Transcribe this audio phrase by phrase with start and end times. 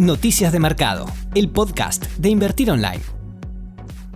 [0.00, 1.04] Noticias de Mercado,
[1.34, 3.02] el podcast de Invertir Online.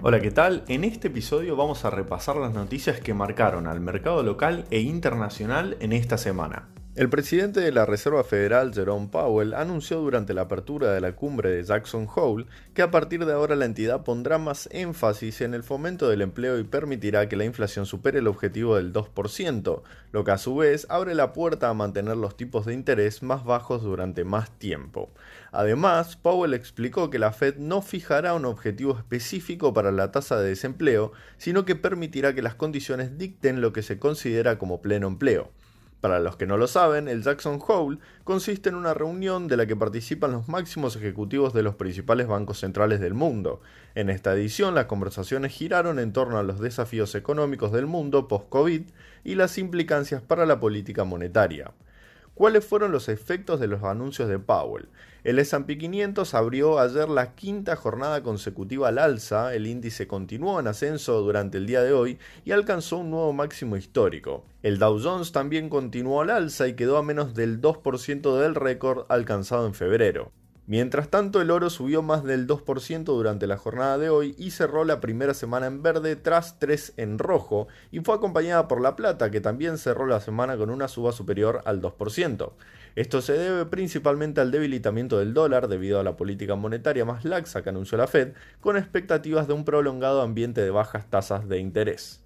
[0.00, 0.64] Hola, ¿qué tal?
[0.66, 5.76] En este episodio vamos a repasar las noticias que marcaron al mercado local e internacional
[5.80, 6.70] en esta semana.
[6.96, 11.50] El presidente de la Reserva Federal, Jerome Powell, anunció durante la apertura de la cumbre
[11.50, 15.64] de Jackson Hole que a partir de ahora la entidad pondrá más énfasis en el
[15.64, 19.82] fomento del empleo y permitirá que la inflación supere el objetivo del 2%,
[20.12, 23.44] lo que a su vez abre la puerta a mantener los tipos de interés más
[23.44, 25.10] bajos durante más tiempo.
[25.50, 30.50] Además, Powell explicó que la Fed no fijará un objetivo específico para la tasa de
[30.50, 35.50] desempleo, sino que permitirá que las condiciones dicten lo que se considera como pleno empleo.
[36.04, 39.64] Para los que no lo saben, el Jackson Hole consiste en una reunión de la
[39.64, 43.62] que participan los máximos ejecutivos de los principales bancos centrales del mundo.
[43.94, 48.82] En esta edición, las conversaciones giraron en torno a los desafíos económicos del mundo post-COVID
[49.24, 51.72] y las implicancias para la política monetaria.
[52.34, 54.88] ¿Cuáles fueron los efectos de los anuncios de Powell?
[55.22, 60.66] El S&P 500 abrió ayer la quinta jornada consecutiva al alza, el índice continuó en
[60.66, 64.44] ascenso durante el día de hoy y alcanzó un nuevo máximo histórico.
[64.64, 69.06] El Dow Jones también continuó al alza y quedó a menos del 2% del récord
[69.08, 70.32] alcanzado en febrero.
[70.66, 74.84] Mientras tanto, el oro subió más del 2% durante la jornada de hoy y cerró
[74.84, 79.30] la primera semana en verde tras tres en rojo y fue acompañada por la plata
[79.30, 82.52] que también cerró la semana con una suba superior al 2%.
[82.96, 87.62] Esto se debe principalmente al debilitamiento del dólar debido a la política monetaria más laxa
[87.62, 92.23] que anunció la Fed con expectativas de un prolongado ambiente de bajas tasas de interés.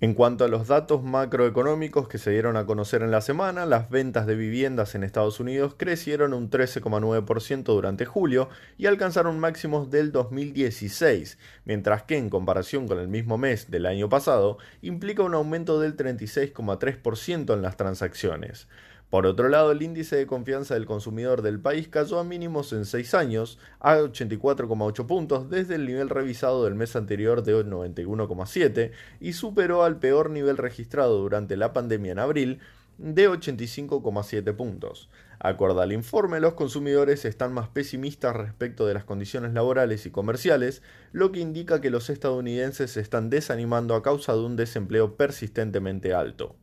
[0.00, 3.90] En cuanto a los datos macroeconómicos que se dieron a conocer en la semana, las
[3.90, 10.12] ventas de viviendas en Estados Unidos crecieron un 13,9% durante julio y alcanzaron máximos del
[10.12, 15.80] 2016, mientras que en comparación con el mismo mes del año pasado implica un aumento
[15.80, 18.68] del 36,3% en las transacciones.
[19.10, 22.84] Por otro lado, el índice de confianza del consumidor del país cayó a mínimos en
[22.84, 28.90] 6 años, a 84,8 puntos desde el nivel revisado del mes anterior de 91,7
[29.20, 32.60] y superó al peor nivel registrado durante la pandemia en abril
[32.98, 35.08] de 85,7 puntos.
[35.38, 40.82] Acorde al informe, los consumidores están más pesimistas respecto de las condiciones laborales y comerciales,
[41.12, 46.12] lo que indica que los estadounidenses se están desanimando a causa de un desempleo persistentemente
[46.12, 46.56] alto.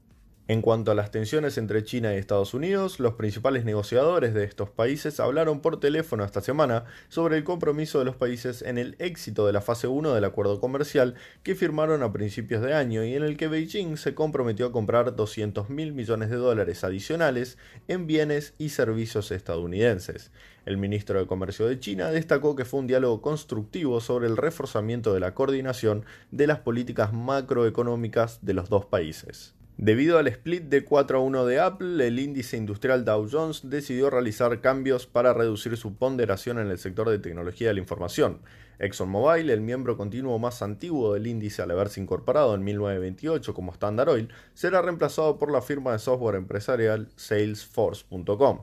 [0.48, 4.70] En cuanto a las tensiones entre China y Estados Unidos, los principales negociadores de estos
[4.70, 9.48] países hablaron por teléfono esta semana sobre el compromiso de los países en el éxito
[9.48, 13.24] de la fase 1 del acuerdo comercial que firmaron a principios de año y en
[13.24, 17.58] el que Beijing se comprometió a comprar 200 mil millones de dólares adicionales
[17.88, 20.30] en bienes y servicios estadounidenses.
[20.68, 25.12] El ministro de Comercio de China destacó que fue un diálogo constructivo sobre el reforzamiento
[25.12, 29.56] de la coordinación de las políticas macroeconómicas de los dos países.
[29.78, 34.09] Debido al split de 4 a 1 de Apple, el índice industrial Dow Jones decidió
[34.09, 38.40] realizar cambios para reducir su ponderación en el sector de tecnología de la información.
[38.80, 44.08] ExxonMobil, el miembro continuo más antiguo del índice al haberse incorporado en 1928 como Standard
[44.08, 48.62] Oil, será reemplazado por la firma de software empresarial Salesforce.com.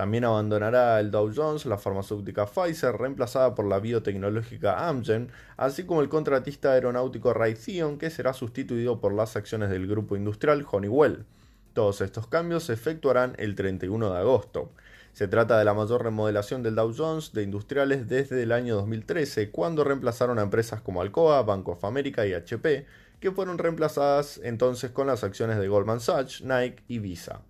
[0.00, 6.00] También abandonará el Dow Jones la farmacéutica Pfizer, reemplazada por la biotecnológica Amgen, así como
[6.00, 11.26] el contratista aeronáutico Raytheon, que será sustituido por las acciones del grupo industrial Honeywell.
[11.74, 14.72] Todos estos cambios se efectuarán el 31 de agosto.
[15.12, 19.50] Se trata de la mayor remodelación del Dow Jones de industriales desde el año 2013,
[19.50, 22.86] cuando reemplazaron a empresas como Alcoa, Bank of America y HP,
[23.20, 27.42] que fueron reemplazadas entonces con las acciones de Goldman Sachs, Nike y Visa.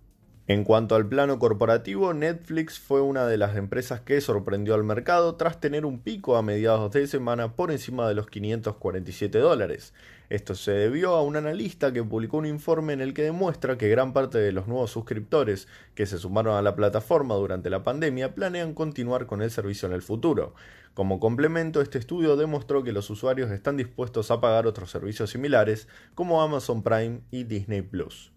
[0.47, 5.35] En cuanto al plano corporativo, Netflix fue una de las empresas que sorprendió al mercado
[5.35, 9.93] tras tener un pico a mediados de semana por encima de los 547 dólares.
[10.29, 13.87] Esto se debió a un analista que publicó un informe en el que demuestra que
[13.87, 18.33] gran parte de los nuevos suscriptores que se sumaron a la plataforma durante la pandemia
[18.33, 20.55] planean continuar con el servicio en el futuro.
[20.95, 25.87] Como complemento, este estudio demostró que los usuarios están dispuestos a pagar otros servicios similares
[26.15, 28.31] como Amazon Prime y Disney Plus.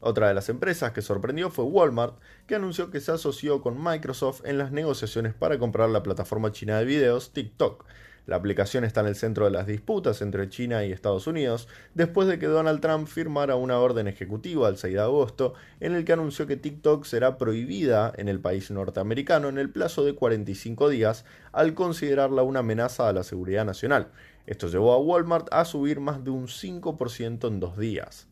[0.00, 4.42] Otra de las empresas que sorprendió fue Walmart, que anunció que se asoció con Microsoft
[4.44, 7.84] en las negociaciones para comprar la plataforma china de videos TikTok.
[8.28, 12.28] La aplicación está en el centro de las disputas entre China y Estados Unidos, después
[12.28, 16.12] de que Donald Trump firmara una orden ejecutiva el 6 de agosto en el que
[16.12, 21.24] anunció que TikTok será prohibida en el país norteamericano en el plazo de 45 días
[21.52, 24.12] al considerarla una amenaza a la seguridad nacional.
[24.46, 28.27] Esto llevó a Walmart a subir más de un 5% en dos días.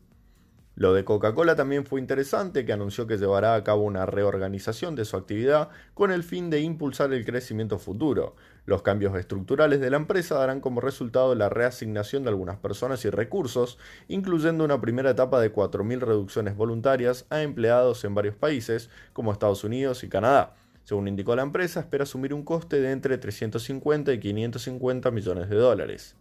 [0.77, 5.05] Lo de Coca-Cola también fue interesante, que anunció que llevará a cabo una reorganización de
[5.05, 8.35] su actividad con el fin de impulsar el crecimiento futuro.
[8.67, 13.09] Los cambios estructurales de la empresa darán como resultado la reasignación de algunas personas y
[13.09, 19.31] recursos, incluyendo una primera etapa de 4.000 reducciones voluntarias a empleados en varios países, como
[19.31, 20.53] Estados Unidos y Canadá.
[20.83, 25.55] Según indicó la empresa, espera asumir un coste de entre 350 y 550 millones de
[25.55, 26.15] dólares.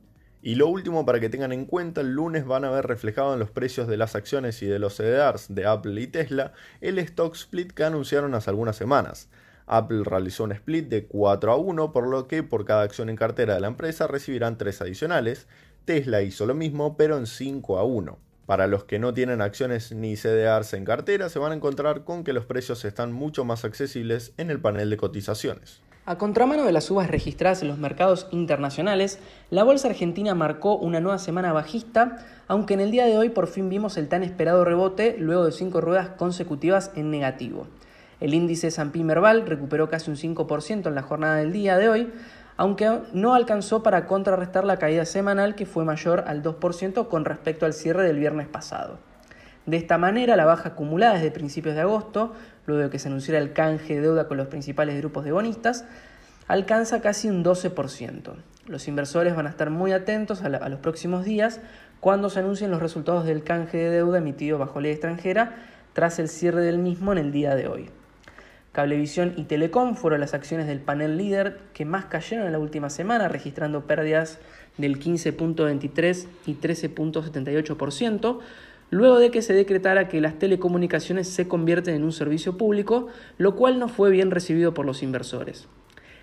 [0.46, 3.40] Y lo último para que tengan en cuenta, el lunes van a ver reflejado en
[3.40, 7.34] los precios de las acciones y de los CDRs de Apple y Tesla el stock
[7.34, 9.28] split que anunciaron hace algunas semanas.
[9.66, 13.16] Apple realizó un split de 4 a 1, por lo que por cada acción en
[13.16, 15.48] cartera de la empresa recibirán 3 adicionales.
[15.84, 18.16] Tesla hizo lo mismo, pero en 5 a 1.
[18.46, 22.22] Para los que no tienen acciones ni CDRs en cartera, se van a encontrar con
[22.22, 25.82] que los precios están mucho más accesibles en el panel de cotizaciones.
[26.08, 29.18] A contramano de las subas registradas en los mercados internacionales,
[29.50, 33.48] la bolsa argentina marcó una nueva semana bajista, aunque en el día de hoy por
[33.48, 37.66] fin vimos el tan esperado rebote luego de cinco ruedas consecutivas en negativo.
[38.20, 42.12] El índice S&P Merval recuperó casi un 5% en la jornada del día de hoy,
[42.56, 47.66] aunque no alcanzó para contrarrestar la caída semanal que fue mayor al 2% con respecto
[47.66, 49.00] al cierre del viernes pasado.
[49.66, 52.32] De esta manera, la baja acumulada desde principios de agosto,
[52.66, 55.84] luego de que se anunciara el canje de deuda con los principales grupos de bonistas,
[56.46, 58.34] alcanza casi un 12%.
[58.68, 61.60] Los inversores van a estar muy atentos a, los próximos días
[61.98, 65.56] cuando se anuncien los resultados del canje de deuda emitido bajo ley extranjera
[65.92, 67.90] tras el cierre del mismo en el día de hoy.
[68.70, 72.90] Cablevisión y Telecom fueron las acciones del panel líder que más cayeron en la última
[72.90, 74.38] semana, registrando pérdidas
[74.76, 78.40] del 15.23 y 13.78%,
[78.90, 83.56] luego de que se decretara que las telecomunicaciones se convierten en un servicio público, lo
[83.56, 85.68] cual no fue bien recibido por los inversores.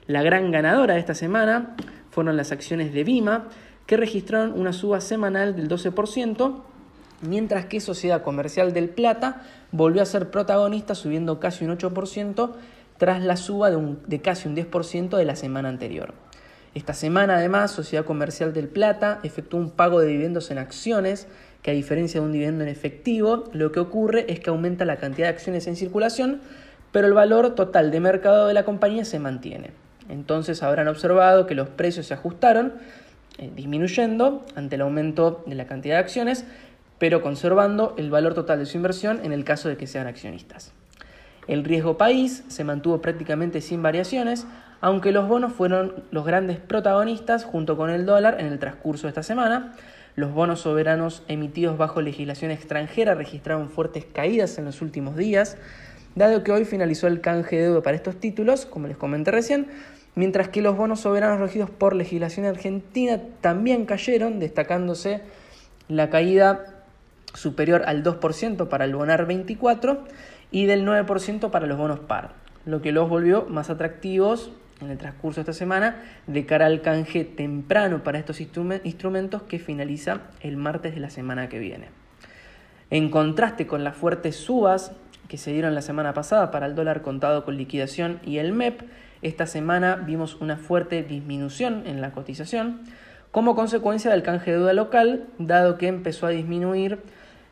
[0.07, 1.75] La gran ganadora de esta semana
[2.09, 3.47] fueron las acciones de Vima,
[3.85, 6.61] que registraron una suba semanal del 12%,
[7.21, 12.51] mientras que Sociedad Comercial del Plata volvió a ser protagonista subiendo casi un 8%
[12.97, 16.13] tras la suba de, de casi un 10% de la semana anterior.
[16.75, 21.27] Esta semana además Sociedad Comercial del Plata efectuó un pago de dividendos en acciones
[21.63, 24.97] que a diferencia de un dividendo en efectivo, lo que ocurre es que aumenta la
[24.97, 26.41] cantidad de acciones en circulación,
[26.91, 29.71] pero el valor total de mercado de la compañía se mantiene.
[30.09, 32.73] Entonces habrán observado que los precios se ajustaron,
[33.37, 36.45] eh, disminuyendo ante el aumento de la cantidad de acciones,
[36.99, 40.73] pero conservando el valor total de su inversión en el caso de que sean accionistas.
[41.47, 44.45] El riesgo país se mantuvo prácticamente sin variaciones,
[44.81, 49.09] aunque los bonos fueron los grandes protagonistas junto con el dólar en el transcurso de
[49.09, 49.73] esta semana.
[50.15, 55.57] Los bonos soberanos emitidos bajo legislación extranjera registraron fuertes caídas en los últimos días,
[56.15, 59.67] dado que hoy finalizó el canje de deuda para estos títulos, como les comenté recién,
[60.13, 65.21] mientras que los bonos soberanos regidos por legislación argentina también cayeron, destacándose
[65.87, 66.83] la caída
[67.33, 70.03] superior al 2% para el Bonar 24
[70.51, 72.33] y del 9% para los bonos par,
[72.65, 76.81] lo que los volvió más atractivos en el transcurso de esta semana de cara al
[76.81, 81.87] canje temprano para estos instrumentos que finaliza el martes de la semana que viene.
[82.89, 84.91] En contraste con las fuertes subas
[85.27, 88.81] que se dieron la semana pasada para el dólar contado con liquidación y el MEP,
[89.21, 92.81] esta semana vimos una fuerte disminución en la cotización
[93.31, 96.99] como consecuencia del canje de deuda local, dado que empezó a disminuir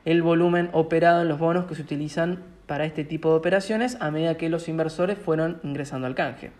[0.06, 4.12] el volumen operado en los bonos que se utilizan para este tipo de operaciones a
[4.12, 6.52] medida que los inversores fueron ingresando al canje.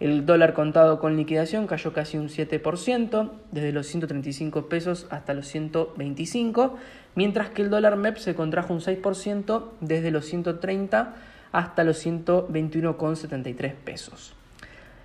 [0.00, 5.48] El dólar contado con liquidación cayó casi un 7%, desde los 135 pesos hasta los
[5.48, 6.76] 125,
[7.16, 11.14] mientras que el dólar MEP se contrajo un 6% desde los 130
[11.50, 14.34] hasta los 121,73 pesos.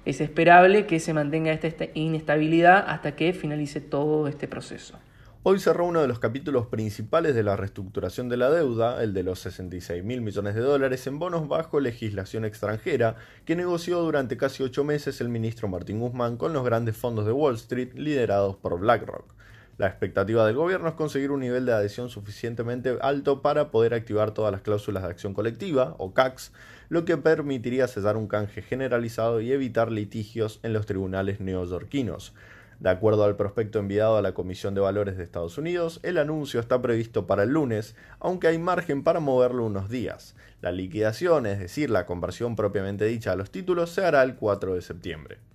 [0.05, 4.99] Es esperable que se mantenga esta inestabilidad hasta que finalice todo este proceso.
[5.45, 9.23] Hoy cerró uno de los capítulos principales de la reestructuración de la deuda, el de
[9.23, 14.63] los 66 mil millones de dólares en bonos bajo legislación extranjera, que negoció durante casi
[14.63, 18.79] ocho meses el ministro Martín Guzmán con los grandes fondos de Wall Street liderados por
[18.79, 19.35] BlackRock.
[19.77, 24.31] La expectativa del gobierno es conseguir un nivel de adhesión suficientemente alto para poder activar
[24.31, 26.53] todas las cláusulas de acción colectiva, o CACs,
[26.87, 32.33] lo que permitiría cesar un canje generalizado y evitar litigios en los tribunales neoyorquinos.
[32.79, 36.59] De acuerdo al prospecto enviado a la Comisión de Valores de Estados Unidos, el anuncio
[36.59, 40.35] está previsto para el lunes, aunque hay margen para moverlo unos días.
[40.61, 44.75] La liquidación, es decir, la conversión propiamente dicha a los títulos, se hará el 4
[44.75, 45.52] de septiembre.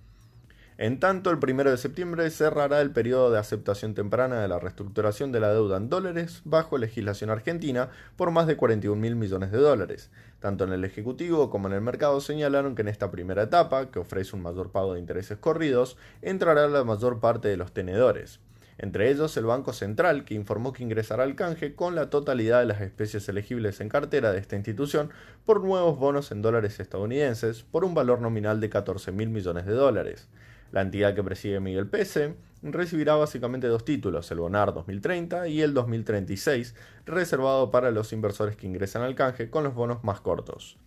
[0.81, 5.33] En tanto, el 1 de septiembre cerrará el periodo de aceptación temprana de la reestructuración
[5.33, 9.57] de la deuda en dólares bajo legislación argentina por más de 41 mil millones de
[9.57, 10.09] dólares.
[10.39, 13.99] Tanto en el Ejecutivo como en el mercado señalaron que en esta primera etapa, que
[13.99, 18.39] ofrece un mayor pago de intereses corridos, entrará la mayor parte de los tenedores.
[18.77, 22.67] Entre ellos el Banco Central, que informó que ingresará al canje con la totalidad de
[22.67, 25.09] las especies elegibles en cartera de esta institución
[25.45, 29.73] por nuevos bonos en dólares estadounidenses por un valor nominal de 14 mil millones de
[29.73, 30.29] dólares.
[30.71, 35.73] La entidad que preside Miguel Pese recibirá básicamente dos títulos, el Bonar 2030 y el
[35.73, 40.77] 2036, reservado para los inversores que ingresan al canje con los bonos más cortos.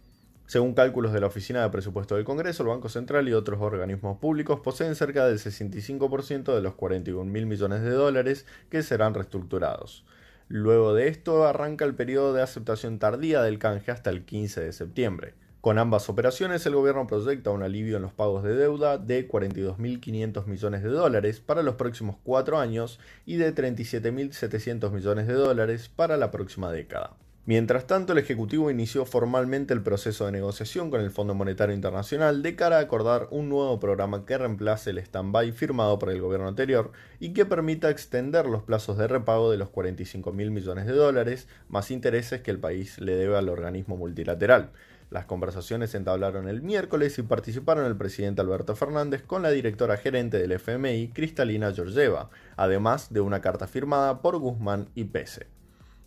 [0.47, 4.19] Según cálculos de la Oficina de Presupuesto del Congreso, el Banco Central y otros organismos
[4.19, 10.05] públicos poseen cerca del 65% de los 41 mil millones de dólares que serán reestructurados.
[10.49, 14.73] Luego de esto arranca el periodo de aceptación tardía del canje hasta el 15 de
[14.73, 15.35] septiembre.
[15.63, 20.47] Con ambas operaciones, el gobierno proyecta un alivio en los pagos de deuda de 42.500
[20.47, 26.17] millones de dólares para los próximos cuatro años y de 37.700 millones de dólares para
[26.17, 27.15] la próxima década.
[27.47, 32.43] Mientras tanto, el Ejecutivo inició formalmente el proceso de negociación con el Fondo Monetario Internacional
[32.43, 36.49] de cara a acordar un nuevo programa que reemplace el stand-by firmado por el gobierno
[36.49, 36.91] anterior
[37.21, 41.47] y que permita extender los plazos de repago de los 45 mil millones de dólares,
[41.69, 44.71] más intereses que el país le debe al organismo multilateral.
[45.13, 49.99] Las conversaciones se entablaron el miércoles y participaron el presidente Alberto Fernández con la directora
[49.99, 55.49] gerente del FMI, Cristalina Georgieva, además de una carta firmada por Guzmán y Pese.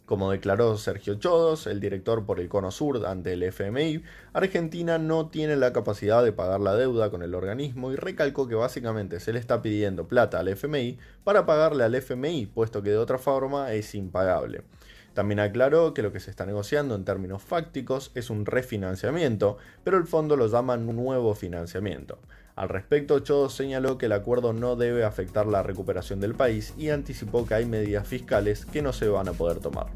[0.07, 4.01] Como declaró Sergio Chodos, el director por el Cono Sur ante el FMI,
[4.33, 8.55] Argentina no tiene la capacidad de pagar la deuda con el organismo y recalcó que
[8.55, 12.97] básicamente se le está pidiendo plata al FMI para pagarle al FMI, puesto que de
[12.97, 14.63] otra forma es impagable.
[15.15, 19.97] También aclaró que lo que se está negociando en términos fácticos es un refinanciamiento, pero
[19.97, 22.19] el fondo lo llama nuevo financiamiento.
[22.57, 26.89] Al respecto, Cho señaló que el acuerdo no debe afectar la recuperación del país y
[26.89, 29.87] anticipó que hay medidas fiscales que no se van a poder tomar.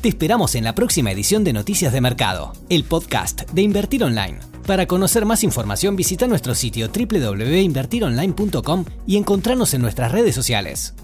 [0.00, 4.40] Te esperamos en la próxima edición de Noticias de Mercado, el podcast de Invertir Online.
[4.66, 10.94] Para conocer más información visita nuestro sitio www.invertironline.com y encontrarnos en nuestras redes sociales.